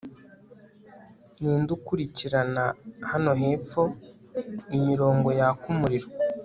ninde 1.39 1.71
ukurikirana, 1.77 2.65
hano 3.09 3.29
hepfo, 3.41 3.81
imirongo 4.77 5.27
yaka 5.39 5.65
umuriro 5.73 6.07